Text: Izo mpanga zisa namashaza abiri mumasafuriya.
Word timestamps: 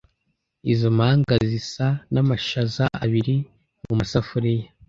Izo 0.73 0.87
mpanga 0.97 1.33
zisa 1.49 1.87
namashaza 2.13 2.83
abiri 3.03 3.35
mumasafuriya. 3.85 4.67